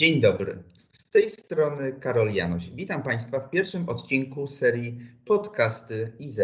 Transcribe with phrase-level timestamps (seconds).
[0.00, 0.62] Dzień dobry.
[0.92, 2.70] Z tej strony Karol Janoś.
[2.70, 6.40] Witam Państwa w pierwszym odcinku serii Podcasty IZ.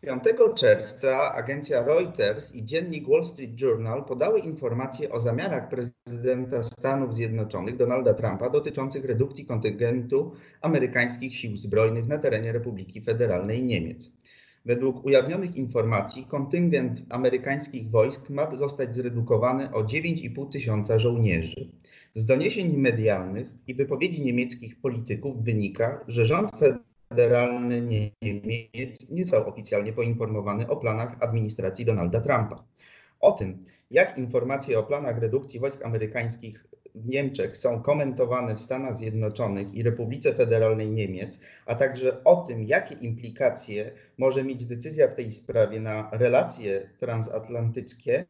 [0.00, 0.22] 5
[0.54, 7.76] czerwca agencja Reuters i dziennik Wall Street Journal podały informacje o zamiarach prezydenta Stanów Zjednoczonych
[7.76, 14.12] Donalda Trumpa dotyczących redukcji kontyngentu amerykańskich sił zbrojnych na terenie Republiki Federalnej Niemiec.
[14.66, 21.70] Według ujawnionych informacji kontyngent amerykańskich wojsk ma zostać zredukowany o 9,5 tysiąca żołnierzy.
[22.14, 26.50] Z doniesień medialnych i wypowiedzi niemieckich polityków wynika, że rząd
[27.08, 27.80] federalny
[28.22, 32.64] Niemiec nie został oficjalnie poinformowany o planach administracji Donalda Trumpa.
[33.20, 36.66] O tym, jak informacje o planach redukcji wojsk amerykańskich
[36.96, 42.64] w Niemczech są komentowane w Stanach Zjednoczonych i Republice Federalnej Niemiec, a także o tym,
[42.64, 48.24] jakie implikacje może mieć decyzja w tej sprawie na relacje transatlantyckie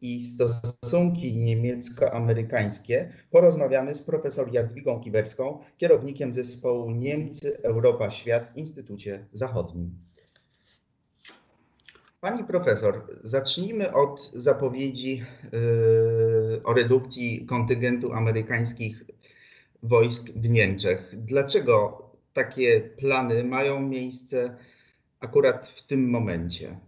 [0.00, 9.26] i stosunki niemiecko-amerykańskie, porozmawiamy z profesor Jadwigą Kiberską, kierownikiem zespołu Niemcy, Europa, Świat w Instytucie
[9.32, 10.11] Zachodnim.
[12.22, 19.04] Pani profesor, zacznijmy od zapowiedzi yy, o redukcji kontyngentu amerykańskich
[19.82, 21.14] wojsk w Niemczech.
[21.16, 24.56] Dlaczego takie plany mają miejsce
[25.20, 26.78] akurat w tym momencie?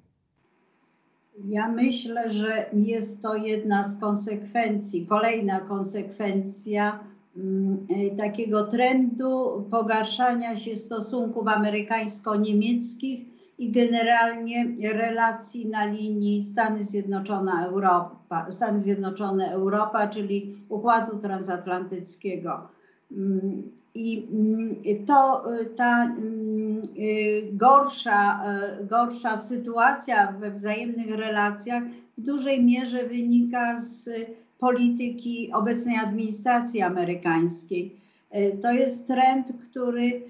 [1.44, 7.04] Ja myślę, że jest to jedna z konsekwencji, kolejna konsekwencja
[7.36, 18.46] mm, takiego trendu pogarszania się stosunków amerykańsko-niemieckich i generalnie relacji na linii Stany Zjednoczone Europa,
[18.50, 22.68] Stany Zjednoczone Europa, czyli układu transatlantyckiego.
[23.12, 23.62] Mm,
[23.94, 25.44] I mm, to
[25.76, 28.40] ta mm, y, gorsza,
[28.80, 31.82] y, gorsza sytuacja we wzajemnych relacjach
[32.18, 34.10] w dużej mierze wynika z
[34.58, 37.96] polityki obecnej administracji amerykańskiej.
[38.34, 40.22] Y, to jest trend, który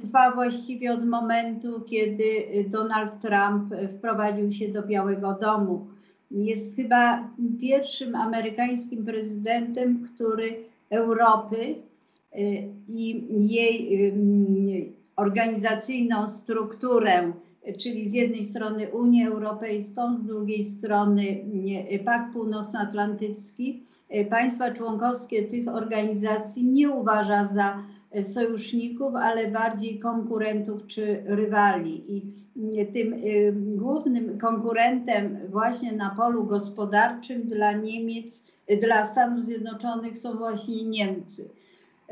[0.00, 2.24] trwa właściwie od momentu, kiedy
[2.68, 5.86] Donald Trump wprowadził się do Białego Domu.
[6.30, 7.28] Jest chyba
[7.60, 10.56] pierwszym amerykańskim prezydentem, który
[10.90, 11.74] Europy
[12.36, 17.32] y, i jej y, organizacyjną strukturę,
[17.78, 21.22] czyli z jednej strony Unię Europejską, z drugiej strony
[21.92, 23.82] y, Pakt Północnoatlantycki,
[24.30, 27.82] państwa członkowskie tych organizacji nie uważa za
[28.22, 32.16] sojuszników, ale bardziej konkurentów czy rywali.
[32.16, 32.22] I
[32.92, 38.42] tym y, głównym konkurentem właśnie na polu gospodarczym dla Niemiec,
[38.80, 41.50] dla Stanów Zjednoczonych są właśnie Niemcy.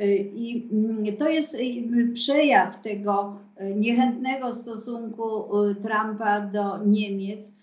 [0.01, 3.37] Y, I to jest y, przejaw tego
[3.77, 5.25] niechętnego stosunku
[5.83, 7.56] Trumpa do Niemiec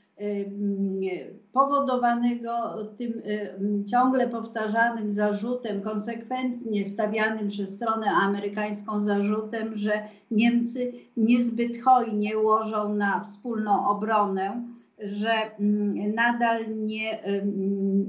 [1.52, 2.52] powodowanego
[2.98, 3.22] tym
[3.86, 9.92] ciągle powtarzanym zarzutem, konsekwentnie stawianym przez stronę amerykańską zarzutem, że
[10.32, 14.64] Niemcy niezbyt hojnie łożą na wspólną obronę,
[15.00, 15.30] że
[16.16, 17.20] nadal nie,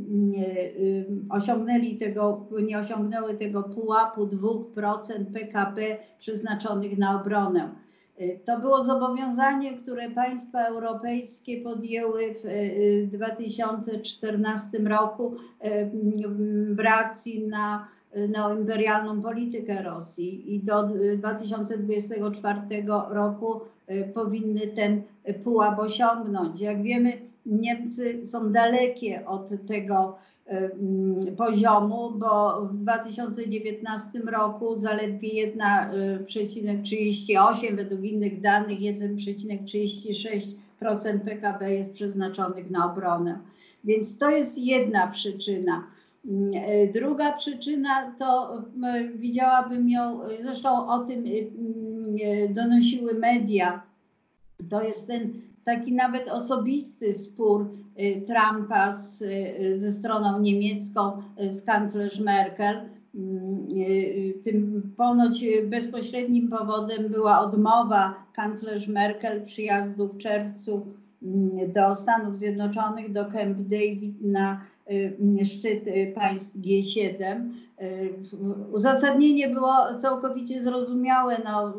[0.08, 0.72] nie
[1.30, 7.83] osiągnęli tego, nie osiągnęły tego pułapu 2% PKB przeznaczonych na obronę.
[8.20, 15.90] Y, to było zobowiązanie, które państwa europejskie podjęły w 2014 y, roku y,
[16.74, 17.88] w reakcji na
[18.28, 22.60] neoimperialną politykę Rosji i do 2024
[23.10, 23.60] roku
[24.14, 25.02] powinny ten
[25.44, 26.60] pułap osiągnąć.
[26.60, 27.12] Jak wiemy,
[27.46, 30.16] Niemcy są dalekie od tego
[31.36, 42.92] poziomu, bo w 2019 roku zaledwie 1,38, według innych danych 1,36% PKB jest przeznaczonych na
[42.92, 43.38] obronę.
[43.84, 45.86] Więc to jest jedna przyczyna.
[46.94, 48.62] Druga przyczyna to
[49.14, 51.24] widziałabym ją, zresztą o tym
[52.48, 53.82] donosiły media,
[54.70, 55.32] to jest ten
[55.64, 57.66] taki nawet osobisty spór
[57.98, 62.76] y, Trumpa z, y, ze stroną niemiecką, y, z kanclerz Merkel.
[63.14, 63.66] Mm,
[64.44, 70.86] tym ponoć bezpośrednim powodem była odmowa kanclerz Merkel przyjazdu w czerwcu
[71.22, 74.60] mm, do Stanów Zjednoczonych, do Camp David na
[75.44, 75.84] szczyt
[76.14, 77.50] państw G7.
[78.72, 81.36] Uzasadnienie było całkowicie zrozumiałe.
[81.44, 81.74] No,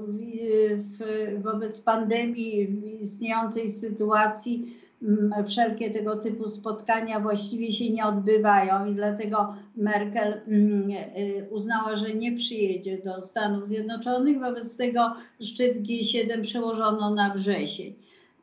[1.43, 9.55] wobec pandemii, istniejącej sytuacji, mm, wszelkie tego typu spotkania właściwie się nie odbywają i dlatego
[9.75, 14.39] Merkel mm, y, uznała, że nie przyjedzie do Stanów Zjednoczonych.
[14.39, 17.93] Wobec tego szczyt G7 przełożono na wrzesień.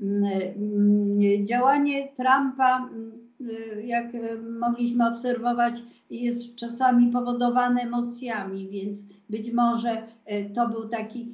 [0.00, 2.88] Mm, działanie Trumpa
[3.84, 4.06] jak
[4.60, 10.02] mogliśmy obserwować, jest czasami powodowane emocjami, więc być może
[10.54, 11.32] to był taki,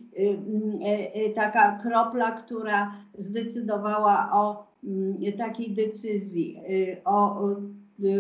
[1.34, 4.66] taka kropla, która zdecydowała o
[5.38, 6.60] takiej decyzji,
[7.04, 7.46] o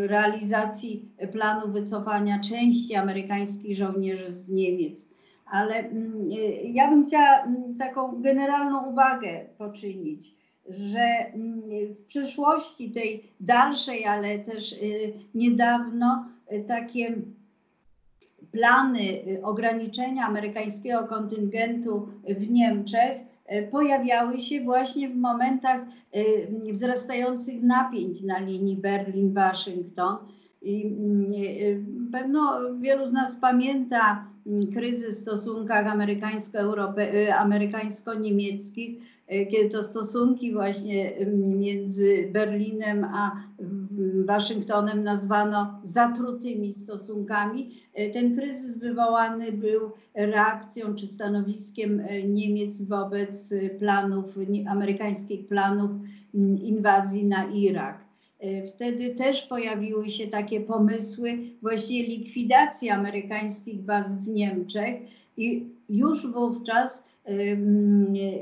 [0.06, 5.08] realizacji planu wycofania części amerykańskich żołnierzy z Niemiec.
[5.50, 6.30] Ale mm,
[6.64, 10.34] ja bym chciała mm, taką generalną uwagę poczynić,
[10.68, 11.60] że mm,
[11.94, 17.14] w przyszłości tej dalszej, ale też y, niedawno y, takie
[18.52, 23.28] plany y, ograniczenia amerykańskiego kontyngentu w Niemczech
[23.70, 25.80] pojawiały się właśnie w momentach
[26.72, 30.16] wzrastających napięć na linii Berlin-Waszyngton.
[30.62, 35.86] I mm, e, pewno wielu z nas pamięta mm, kryzys w stosunkach
[37.38, 39.02] amerykańsko-niemieckich,
[39.50, 43.36] kiedy to stosunki właśnie mm, między Berlinem a
[44.24, 47.70] Waszyngtonem nazwano zatrutymi stosunkami.
[48.12, 49.80] Ten kryzys wywołany był
[50.14, 54.34] reakcją czy stanowiskiem Niemiec wobec planów,
[54.68, 55.90] amerykańskich planów
[56.62, 58.07] inwazji na Irak.
[58.40, 64.94] E, wtedy też pojawiły się takie pomysły właściwie likwidacji amerykańskich baz w Niemczech
[65.36, 67.07] i już wówczas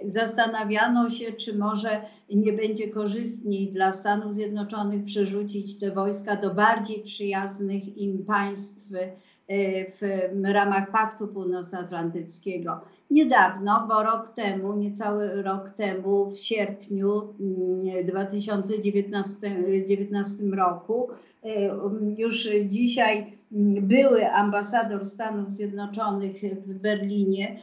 [0.09, 2.01] zastanawiano się, czy może
[2.31, 9.11] nie będzie korzystniej dla Stanów Zjednoczonych przerzucić te wojska do bardziej przyjaznych im państw e,
[9.91, 10.01] w
[10.45, 12.81] ramach Paktu Północnoatlantyckiego.
[13.11, 17.35] Niedawno, bo rok temu, niecały rok temu, w sierpniu
[18.05, 21.09] 2019 roku,
[21.45, 21.49] e,
[22.19, 23.37] już dzisiaj
[23.83, 26.37] były ambasador Stanów Zjednoczonych
[26.67, 27.57] w Berlinie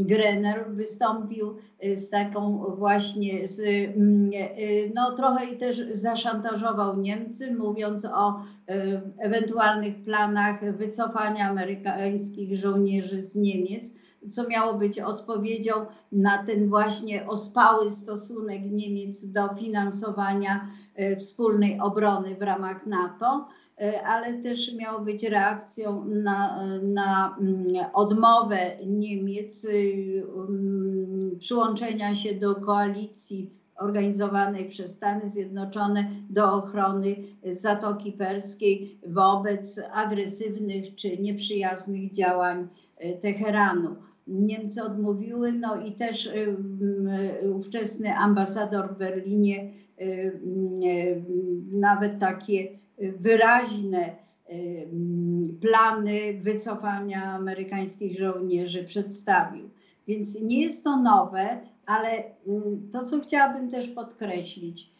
[0.00, 7.54] Grener wystąpił y, z taką właśnie, z, mm, y, no trochę i też zaszantażował Niemcy,
[7.54, 13.92] mówiąc o y, ewentualnych planach wycofania amerykańskich żołnierzy z Niemiec,
[14.30, 15.72] co miało być odpowiedzią
[16.12, 20.68] na ten właśnie ospały stosunek Niemiec do finansowania
[21.20, 23.48] wspólnej obrony w ramach NATO.
[23.82, 32.34] E, ale też miało być reakcją na, na mm, odmowę Niemiec y, mm, przyłączenia się
[32.34, 37.16] do koalicji organizowanej przez Stany Zjednoczone do ochrony
[37.50, 43.96] Zatoki Perskiej wobec agresywnych czy nieprzyjaznych działań e, Teheranu.
[44.26, 46.56] Niemcy odmówiły, no i też y,
[47.42, 49.70] y, ówczesny ambasador w Berlinie
[51.72, 52.68] nawet takie
[52.98, 54.16] wyraźne
[55.60, 59.70] plany wycofania amerykańskich żołnierzy przedstawił.
[60.08, 62.24] Więc nie jest to nowe, ale
[62.92, 64.90] to, co chciałabym też podkreślić,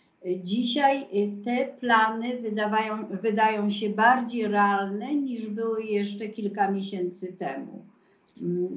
[0.43, 1.07] dzisiaj
[1.45, 7.85] te plany wydawają, wydają się bardziej realne niż były jeszcze kilka miesięcy temu.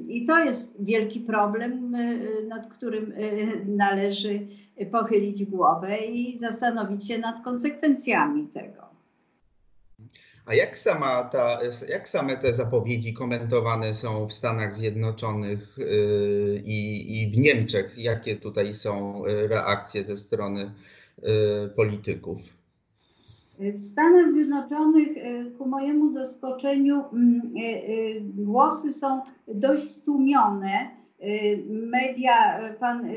[0.08, 1.96] I to jest wielki problem,
[2.48, 3.12] nad którym
[3.66, 4.40] należy
[4.92, 8.85] pochylić głowę i zastanowić się nad konsekwencjami tego.
[10.46, 11.58] A jak, sama ta,
[11.88, 17.98] jak same te zapowiedzi komentowane są w Stanach Zjednoczonych y, i, i w Niemczech?
[17.98, 20.70] Jakie tutaj są y, reakcje ze strony
[21.18, 22.38] y, polityków?
[23.58, 25.08] W Stanach Zjednoczonych,
[25.58, 27.52] ku mojemu zaskoczeniu, mm,
[28.22, 30.90] głosy są dość stłumione
[31.68, 33.08] media, pan,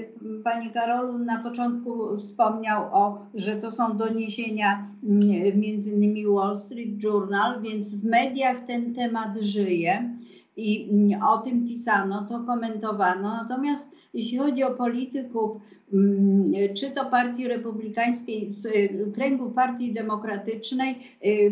[0.43, 7.03] panie Karolu na początku wspomniał o, że to są doniesienia mm, między innymi Wall Street
[7.03, 10.17] Journal, więc w mediach ten temat żyje
[10.59, 13.33] i o tym pisano, to komentowano.
[13.43, 15.61] Natomiast jeśli chodzi o polityków,
[15.93, 18.67] mm, czy to Partii Republikańskiej, z
[19.15, 21.51] kręgu Partii Demokratycznej, y,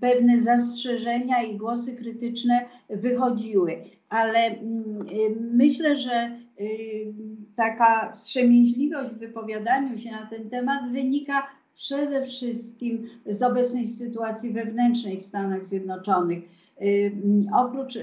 [0.00, 2.60] pewne zastrzeżenia i głosy krytyczne
[2.90, 3.76] wychodziły
[4.12, 7.14] ale mm, y, myślę, że y,
[7.56, 15.20] taka wstrzemięźliwość w wypowiadaniu się na ten temat wynika przede wszystkim z obecnej sytuacji wewnętrznej
[15.20, 16.44] w Stanach Zjednoczonych.
[16.82, 17.12] Y,
[17.54, 17.98] oprócz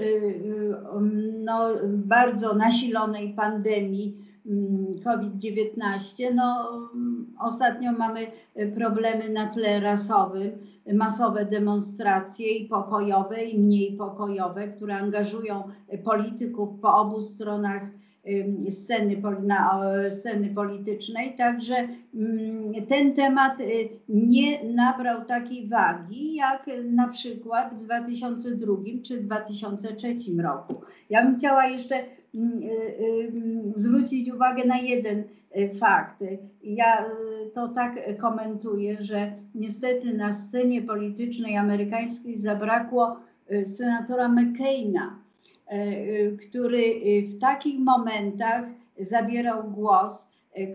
[1.43, 6.69] no, bardzo nasilonej pandemii mm, COVID-19, no,
[7.39, 8.27] ostatnio mamy
[8.75, 10.51] problemy na tle rasowym,
[10.93, 15.63] masowe demonstracje i pokojowe, i mniej pokojowe, które angażują
[16.03, 17.83] polityków po obu stronach
[18.69, 21.35] sceny, na, sceny politycznej.
[21.37, 21.75] Także
[22.15, 30.15] mm, ten temat y, nie nabrał takiej wagi, jak na przykład w 2002 czy 2003
[30.43, 30.75] roku.
[31.09, 33.31] Ja bym chciała jeszcze y, y,
[33.75, 35.23] zwrócić uwagę na jeden
[35.79, 36.37] fakty.
[36.63, 37.05] Ja
[37.53, 43.19] to tak komentuję, że niestety na scenie politycznej amerykańskiej zabrakło
[43.65, 45.19] senatora McCaina,
[46.47, 46.81] który
[47.29, 48.65] w takich momentach
[48.99, 50.27] zabierał głos,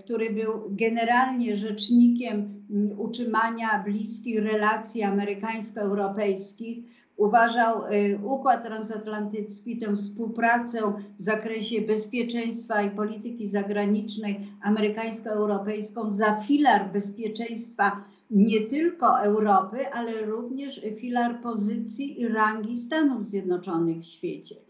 [0.05, 2.65] który był generalnie rzecznikiem
[2.99, 6.85] utrzymania bliskich relacji amerykańsko-europejskich,
[7.17, 7.83] uważał
[8.25, 18.61] układ transatlantycki, tę współpracę w zakresie bezpieczeństwa i polityki zagranicznej amerykańsko-europejską za filar bezpieczeństwa nie
[18.61, 24.64] tylko Europy, ale również filar pozycji i rangi Stanów Zjednoczonych w świecie.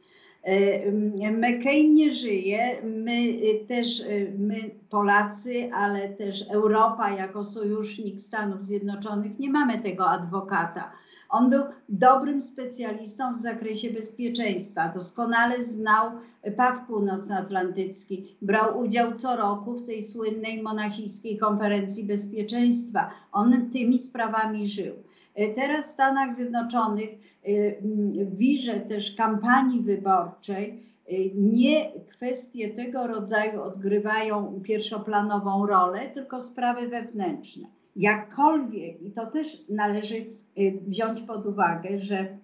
[0.48, 0.92] Y,
[1.32, 9.38] McCain nie żyje, my też, y, my Polacy, ale też Europa jako sojusznik Stanów Zjednoczonych
[9.38, 10.92] nie mamy tego adwokata.
[11.28, 16.10] On był dobrym specjalistą w zakresie bezpieczeństwa, doskonale znał
[16.56, 23.10] Pakt Północnoatlantycki, brał udział co roku w tej słynnej monachijskiej konferencji bezpieczeństwa.
[23.32, 24.94] On tymi sprawami żył.
[25.34, 27.10] Teraz w Stanach Zjednoczonych
[28.12, 36.88] w wirze też kampanii wyborczej y, nie kwestie tego rodzaju odgrywają pierwszoplanową rolę, tylko sprawy
[36.88, 37.68] wewnętrzne.
[37.96, 40.26] Jakkolwiek, i to też należy
[40.86, 42.38] wziąć pod uwagę, że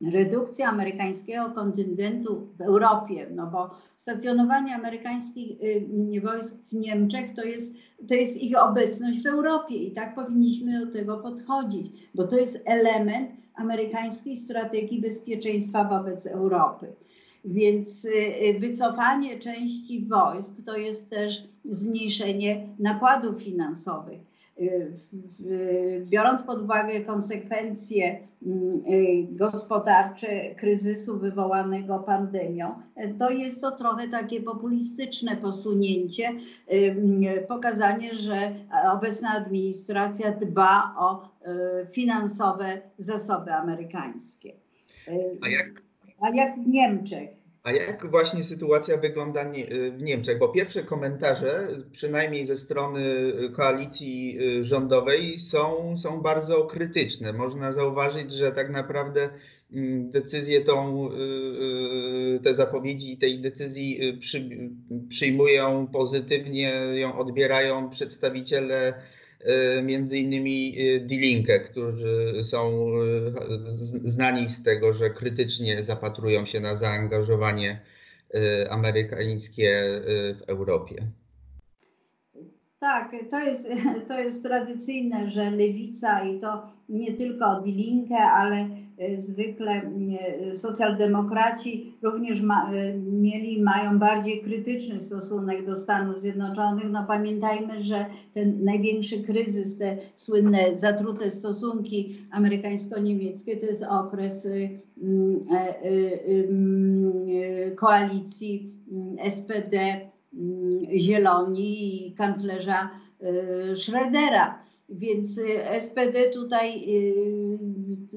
[0.00, 7.76] redukcja amerykańskiego kontyngentu w Europie, no bo stacjonowanie amerykańskich y, wojsk w Niemczech to jest,
[8.08, 12.62] to jest ich obecność w Europie i tak powinniśmy do tego podchodzić, bo to jest
[12.64, 16.86] element amerykańskiej strategii bezpieczeństwa wobec Europy.
[17.44, 24.29] Więc y, wycofanie części wojsk to jest też zmniejszenie nakładów finansowych
[26.10, 32.74] biorąc pod uwagę konsekwencje y, gospodarcze kryzysu wywołanego pandemią,
[33.18, 36.32] to jest to trochę takie populistyczne posunięcie,
[36.72, 38.54] y, pokazanie, że
[38.92, 44.52] obecna administracja dba o y, finansowe zasoby amerykańskie.
[45.42, 45.82] A jak,
[46.20, 47.39] A jak w Niemczech?
[47.62, 49.52] A jak właśnie sytuacja wygląda
[49.92, 50.38] w Niemczech?
[50.38, 53.02] Bo pierwsze komentarze, przynajmniej ze strony
[53.52, 57.32] koalicji y, rządowej, są, są bardzo krytyczne.
[57.32, 59.28] Można zauważyć, że tak naprawdę
[59.72, 61.14] mm, decyzję tą, y,
[62.36, 64.48] y, te zapowiedzi tej decyzji przy,
[65.08, 68.94] przyjmują pozytywnie, ją odbierają przedstawiciele
[69.82, 76.76] między innymi e, D-Linkę, którzy są e, znani z tego, że krytycznie zapatrują się na
[76.76, 77.80] zaangażowanie
[78.70, 80.00] amerykańskie
[80.38, 81.06] w Europie.
[82.80, 83.68] Tak, to jest,
[84.08, 91.92] to jest tradycyjne, że lewica i to nie tylko D-Linkę, ale E, zwykle e, socjaldemokraci
[92.02, 96.90] również ma, e, mieli, mają bardziej krytyczny stosunek do Stanów Zjednoczonych.
[96.90, 104.48] No pamiętajmy, że ten największy kryzys, te słynne zatrute stosunki amerykańsko-niemieckie to jest okres
[107.76, 108.72] koalicji
[109.28, 110.00] SPD,
[110.96, 112.90] Zieloni i kanclerza
[113.74, 114.54] Schrödera.
[114.88, 115.40] Więc
[115.78, 116.86] SPD tutaj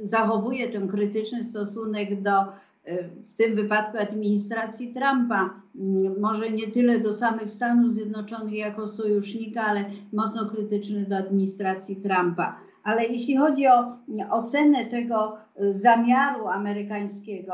[0.03, 6.99] zachowuje ten krytyczny stosunek do e, w tym wypadku administracji Trumpa, mm, może nie tyle
[6.99, 12.59] do samych Stanów Zjednoczonych jako sojusznika, ale mocno krytyczny do administracji Trumpa.
[12.83, 13.97] Ale jeśli chodzi o
[14.29, 17.53] ocenę tego e, zamiaru amerykańskiego,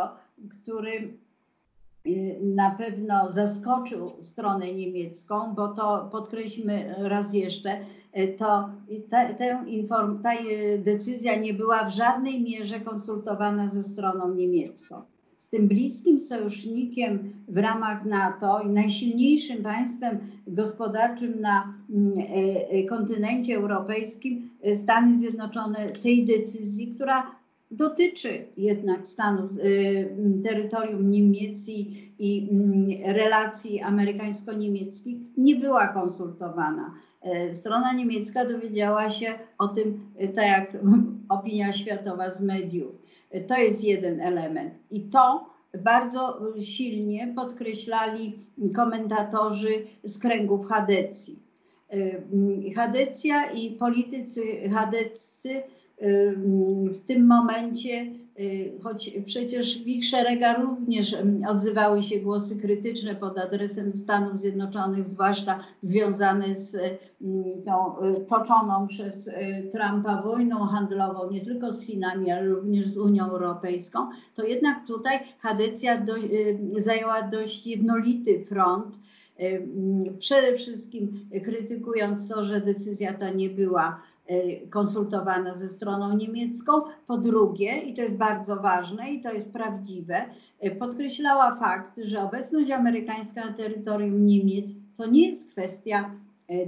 [0.50, 1.13] który
[2.41, 7.79] na pewno zaskoczył stronę niemiecką, bo to podkreślmy raz jeszcze,
[8.18, 8.70] y, to
[9.10, 15.01] ta, ta, inform, ta y, decyzja nie była w żadnej mierze konsultowana ze stroną niemiecką.
[15.38, 22.13] Z tym bliskim sojusznikiem w ramach NATO i najsilniejszym państwem gospodarczym na mm,
[22.89, 24.50] kontynencie europejskim
[24.84, 27.38] Stany Zjednoczone tej decyzji, która
[27.71, 31.69] dotyczy jednak Stanów, y, terytorium Niemiec
[32.19, 32.49] i
[33.05, 36.93] relacji amerykańsko-niemieckich, nie była konsultowana.
[37.21, 40.77] E, strona niemiecka dowiedziała się o tym, e, tak jak
[41.29, 42.91] opinia światowa z mediów.
[43.31, 44.73] E, to jest jeden element.
[44.91, 45.49] I to
[45.83, 48.39] bardzo silnie podkreślali
[48.75, 51.39] komentatorzy z kręgów Hadecji.
[52.75, 54.41] Hadecja i politycy
[54.73, 55.61] chadeccy
[56.91, 58.08] w tym momencie,
[58.39, 61.15] y, choć przecież w ich szeregach również
[61.50, 66.77] odzywały się głosy krytyczne pod adresem Stanów Zjednoczonych, zwłaszcza związane z
[67.65, 69.34] tą y, toczoną przez y,
[69.72, 74.00] Trumpa wojną handlową, nie tylko z Chinami, ale również z Unią Europejską,
[74.36, 76.13] to jednak tutaj Hadecja do,
[76.77, 79.00] zajęła dość jednolity front
[80.20, 84.01] Przede wszystkim krytykując to, że decyzja ta nie była
[84.69, 86.74] konsultowana ze stroną niemiecką.
[87.07, 90.25] Po drugie, i to jest bardzo ważne i to jest prawdziwe,
[90.79, 96.12] podkreślała fakt, że obecność amerykańska na terytorium Niemiec to nie jest kwestia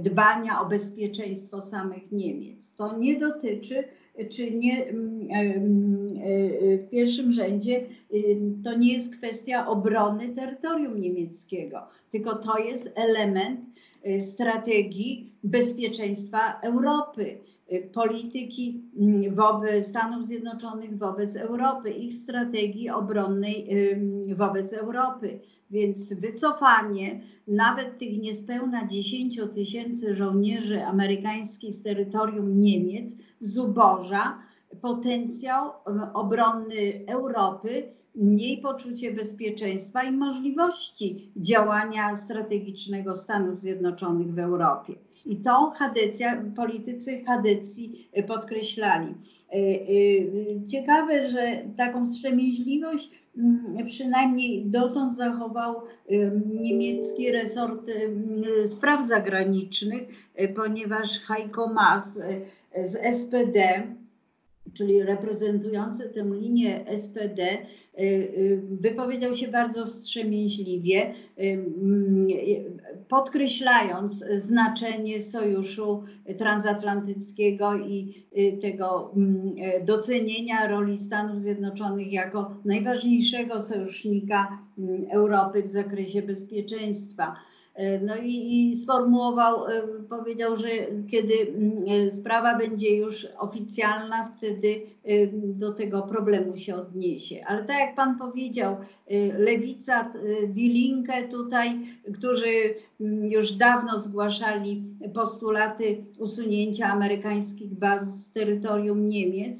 [0.00, 2.74] dbania o bezpieczeństwo samych Niemiec.
[2.74, 3.84] To nie dotyczy,
[4.30, 7.86] czy nie mm, e, mm, e, w pierwszym rzędzie
[8.64, 11.78] to nie jest kwestia obrony terytorium niemieckiego,
[12.10, 13.60] tylko to jest element
[14.20, 17.38] strategii bezpieczeństwa Europy
[17.92, 23.68] polityki mm, wobec Stanów Zjednoczonych wobec Europy, ich strategii obronnej
[24.36, 25.40] wobec Europy.
[25.70, 33.10] Więc wycofanie nawet tych niespełna 10 tysięcy żołnierzy amerykańskich z terytorium Niemiec
[33.40, 34.38] zuboża
[34.80, 35.70] potencjał
[36.14, 44.94] obronny Europy, jej poczucie bezpieczeństwa i możliwości działania strategicznego Stanów Zjednoczonych w Europie.
[45.26, 49.14] I to Hadecja, politycy Hadecji podkreślali.
[49.52, 55.82] E, e, ciekawe, że taką wstrzemięźliwość Mm, przynajmniej dotąd zachował
[56.46, 57.90] niemiecki resort
[58.66, 60.02] spraw zagranicznych,
[60.34, 62.18] e, ponieważ Heiko Maas
[62.72, 63.82] e, z SPD,
[64.74, 67.58] czyli reprezentujący tę linię SPD, e,
[68.70, 71.14] wypowiedział się bardzo wstrzemięźliwie,
[73.08, 76.02] podkreślając znaczenie sojuszu
[76.38, 79.54] transatlantyckiego i y, tego mm,
[79.84, 87.34] docenienia roli Stanów Zjednoczonych jako najważniejszego sojusznika mm, Europy w zakresie bezpieczeństwa.
[87.74, 90.68] E, no i, i, sformułował, e, powiedział, że
[91.10, 94.80] kiedy mm, sprawa będzie już oficjalna, wtedy
[95.34, 97.44] do tego problemu się odniesie.
[97.46, 98.76] Ale tak jak Pan powiedział,
[99.38, 100.12] lewica,
[100.48, 101.80] Die Linke tutaj,
[102.14, 102.74] którzy
[103.22, 104.82] już dawno zgłaszali
[105.14, 109.58] postulaty usunięcia amerykańskich baz z terytorium Niemiec,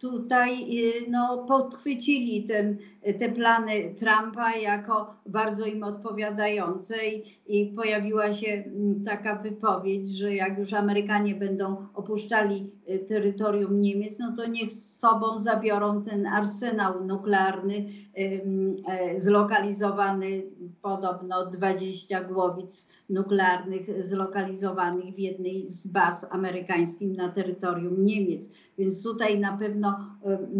[0.00, 2.78] tutaj y, no, podchwycili ten,
[3.18, 10.34] te plany Trumpa jako bardzo im odpowiadające i, i, pojawiła się mm, taka wypowiedź, że
[10.34, 12.70] jak już Amerykanie będą opuszczali
[13.08, 20.42] terytorium Niemiec, no to niech z sobą zabiorą ten arsenał nuklearny e, zlokalizowany
[20.82, 28.50] podobno 20 głowic nuklearnych zlokalizowanych w jednej z baz amerykańskich na terytorium Niemiec.
[28.78, 30.00] Więc tutaj na pewno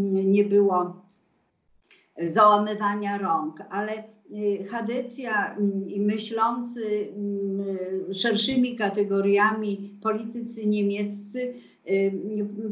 [0.05, 1.09] nie było
[2.27, 4.05] załamywania rąk, ale y,
[4.71, 7.09] Hadecja i myślący
[8.13, 11.55] szerszymi kategoriami politycy niemieccy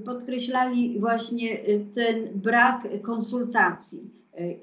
[0.05, 1.59] podkreślali właśnie
[1.95, 4.11] ten brak konsultacji.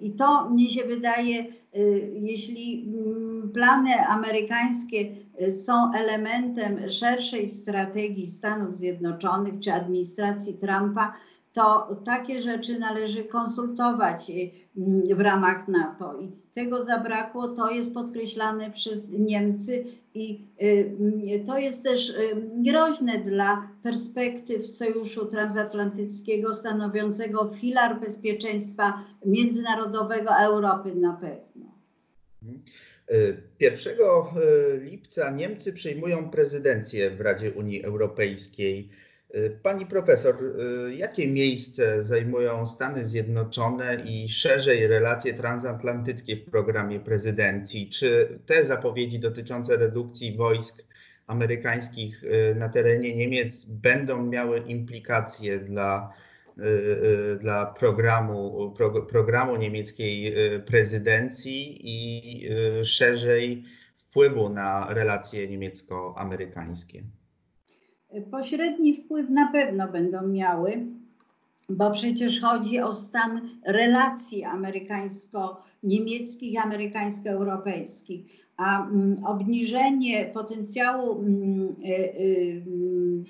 [0.02, 1.46] I to mnie się wydaje,
[2.14, 2.94] jeśli
[3.54, 5.16] plany amerykańskie
[5.52, 11.14] są elementem szerszej strategii Stanów Zjednoczonych czy administracji Trumpa,
[11.54, 14.32] to takie rzeczy należy konsultować
[15.16, 16.20] w ramach NATO.
[16.22, 23.20] I tego zabrakło, to jest podkreślane przez Niemcy i y, to jest też y, groźne
[23.20, 31.74] dla perspektyw Sojuszu Transatlantyckiego stanowiącego filar bezpieczeństwa międzynarodowego Europy na pewno.
[33.60, 38.90] 1 y, lipca Niemcy przejmują prezydencję w Radzie Unii Europejskiej.
[39.64, 40.36] Pani profesor,
[40.96, 47.90] jakie miejsce zajmują Stany Zjednoczone i szerzej relacje transatlantyckie w programie prezydencji?
[47.90, 50.84] Czy te zapowiedzi dotyczące redukcji wojsk
[51.28, 56.14] amerykańskich y, na terenie Niemiec będą miały implikacje dla,
[56.58, 62.50] y, y, dla programu, pro, programu niemieckiej prezydencji i
[62.84, 63.64] szerzej
[63.96, 67.04] wpływu na relacje niemiecko-amerykańskie?
[68.22, 70.86] Pośredni wpływ na pewno będą miały,
[71.70, 82.64] bo przecież chodzi o stan relacji amerykańsko-niemieckich, amerykańsko-europejskich, a mm, obniżenie potencjału mm, y, y,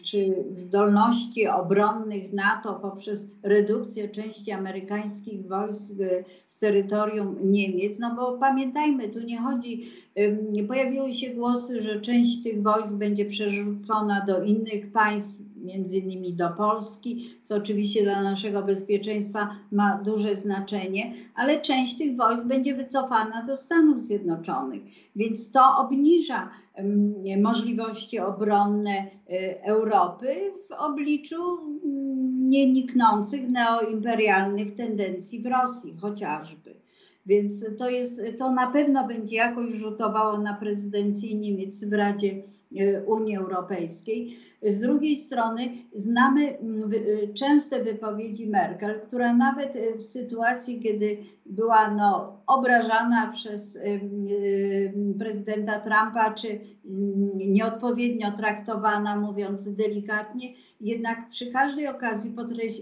[0.04, 5.94] czy zdolności obronnych NATO poprzez redukcję części amerykańskich wojsk
[6.48, 9.92] z terytorium Niemiec, no bo pamiętajmy, tu nie chodzi,
[10.68, 15.33] pojawiły się głosy, że część tych wojsk będzie przerzucona do innych państw,
[15.64, 22.18] między innymi do Polski, co oczywiście dla naszego bezpieczeństwa ma duże znaczenie, ale część tych
[22.18, 24.82] wojsk będzie wycofana do Stanów Zjednoczonych,
[25.16, 26.50] więc to obniża
[27.42, 36.76] możliwości obronne y, Europy w obliczu mm, nieniknących neoimperialnych tendencji w Rosji chociażby.
[37.26, 42.42] Więc to, jest, to na pewno będzie jakoś rzutowało na prezydencję Niemiec w Radzie e,
[43.06, 44.38] Unii Europejskiej.
[44.62, 46.92] Z drugiej strony znamy mm,
[47.34, 53.80] częste wypowiedzi Merkel, która nawet e, w sytuacji, kiedy była no, obrażana przez
[55.20, 62.36] prezydenta Trumpa, czy mm, nieodpowiednio traktowana, mówiąc delikatnie, jednak przy każdej okazji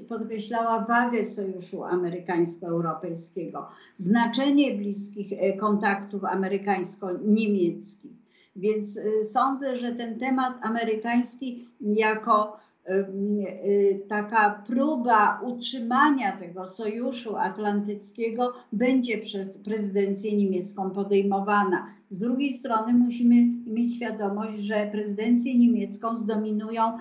[0.09, 8.20] podkreślała wagę sojuszu amerykańsko-europejskiego, znaczenie bliskich kontaktów amerykańsko-niemieckich.
[8.55, 18.53] Więc e, sądzę, że ten temat amerykański jako Y, taka próba utrzymania tego sojuszu atlantyckiego
[18.73, 21.87] będzie przez prezydencję niemiecką podejmowana.
[22.09, 23.35] Z drugiej strony musimy
[23.65, 26.97] mieć świadomość, że prezydencję niemiecką zdominują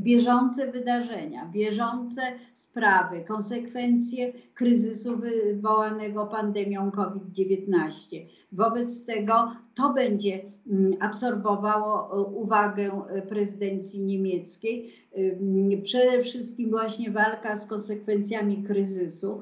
[0.00, 2.22] bieżące wydarzenia, bieżące
[2.52, 8.16] sprawy, konsekwencje kryzysu wywołanego pandemią COVID-19.
[8.52, 10.40] Wobec tego to będzie
[11.00, 12.90] absorbowało uwagę
[13.28, 14.92] prezydencji niemieckiej.
[15.84, 19.40] Przede wszystkim właśnie walka z konsekwencjami kryzysu.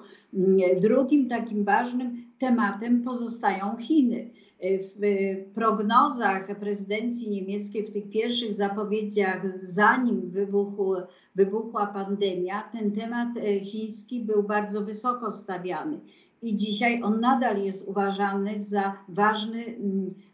[0.81, 4.31] Drugim takim ważnym tematem pozostają Chiny
[4.71, 10.95] w prognozach prezydencji niemieckiej, w tych pierwszych zapowiedziach, zanim wybuchł,
[11.35, 16.01] wybuchła pandemia, ten temat e, chiński był bardzo wysoko stawiany.
[16.43, 20.15] I dzisiaj on nadal jest uważany za ważny mm,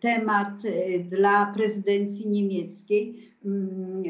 [0.00, 3.32] temat e, dla prezydencji niemieckiej.
[3.44, 4.02] Mm,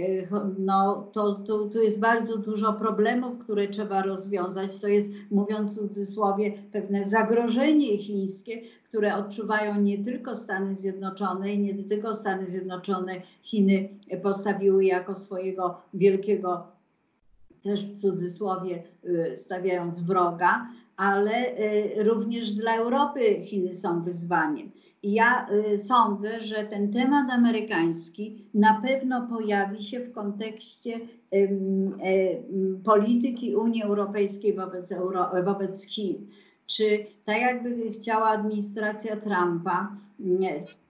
[0.58, 4.78] no, to, to, to jest bardzo dużo problemów, które trzeba rozwiązać.
[4.78, 11.58] To jest, mówiąc w cudzysłowie, pewne zagrożenie chińskie, które odczuwają nie tylko Stany Zjednoczone i
[11.58, 13.88] nie tylko Stany Zjednoczone, Chiny
[14.22, 16.66] postawiły jako swojego wielkiego,
[17.62, 24.70] też w cudzysłowie y, stawiając wroga, ale y, również dla Europy Chiny są wyzwaniem.
[25.02, 31.00] Ja y, sądzę, że ten temat amerykański na pewno pojawi się w kontekście
[32.84, 34.94] polityki Unii Europejskiej wobec,
[35.44, 36.26] wobec Chin
[36.76, 39.96] czy tak jakby chciała administracja Trumpa,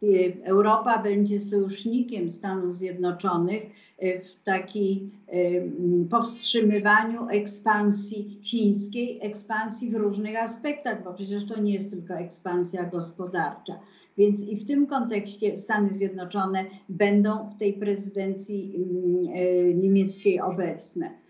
[0.03, 3.63] y, Europa będzie sojusznikiem Stanów Zjednoczonych
[4.03, 11.73] y, w takiej y, powstrzymywaniu ekspansji chińskiej, ekspansji w różnych aspektach, bo przecież to nie
[11.73, 13.81] jest tylko ekspansja gospodarcza.
[14.19, 21.22] Więc i w tym kontekście Stany Zjednoczone będą w tej prezydencji mm, niemieckiej obecne.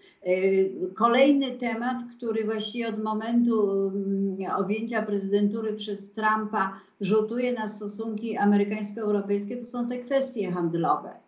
[0.94, 9.56] Kolejny temat, który właściwie od momentu mm, objęcia prezydentury przez Trumpa rzutuje na stosunki amerykańsko-europejskie,
[9.56, 11.21] to są te kwestie handlowe.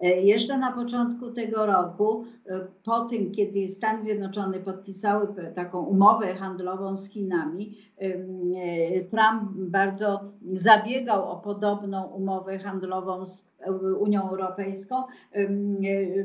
[0.00, 6.34] E, jeszcze na początku tego roku, e, po tym, kiedy Stany Zjednoczone podpisały taką umowę
[6.34, 13.50] handlową z Chinami, e, Trump bardzo zabiegał o podobną umowę handlową z
[14.00, 14.96] Unią Europejską,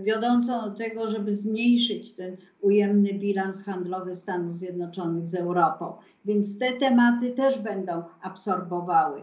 [0.04, 5.94] wiodącą do tego, żeby zmniejszyć ten ujemny bilans handlowy Stanów Zjednoczonych z Europą.
[6.26, 9.22] Więc te tematy też będą absorbowały.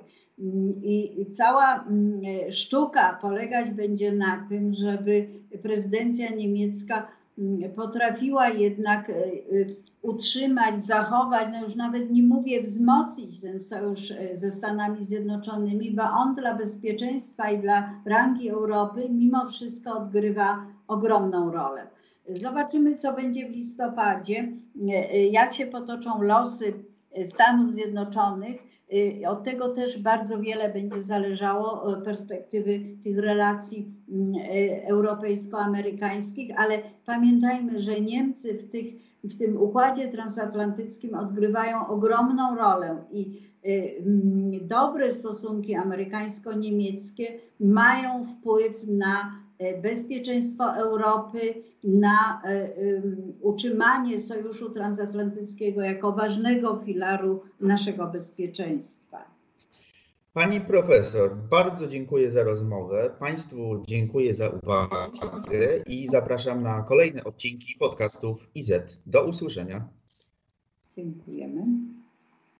[0.83, 5.27] I cała mm, sztuka polegać będzie na tym, żeby
[5.63, 7.07] prezydencja niemiecka
[7.39, 9.21] mm, potrafiła jednak e, e,
[10.03, 16.03] utrzymać, zachować, no już nawet nie mówię wzmocnić ten sojusz e, ze Stanami Zjednoczonymi, bo
[16.03, 21.87] on dla bezpieczeństwa i dla rangi Europy mimo wszystko odgrywa ogromną rolę.
[22.43, 24.53] Zobaczymy, co będzie w listopadzie,
[25.31, 26.73] jak się potoczą losy
[27.27, 28.73] Stanów Zjednoczonych.
[28.93, 36.79] Y, od tego też bardzo wiele będzie zależało perspektywy tych relacji mm, y, europejsko-amerykańskich, ale
[37.07, 38.87] pamiętajmy, że Niemcy w, tych,
[39.25, 48.73] w tym układzie transatlantyckim odgrywają ogromną rolę i y, mm, dobre stosunki amerykańsko-niemieckie mają wpływ
[48.87, 49.42] na E,
[49.83, 52.69] bezpieczeństwo Europy, na e,
[53.41, 59.25] utrzymanie Sojuszu Transatlantyckiego jako ważnego filaru naszego bezpieczeństwa.
[60.33, 63.11] Pani profesor, bardzo dziękuję za rozmowę.
[63.19, 68.73] Państwu dziękuję za uwagę i zapraszam na kolejne odcinki podcastów IZ.
[69.07, 69.89] Do usłyszenia.
[70.97, 71.65] Dziękujemy.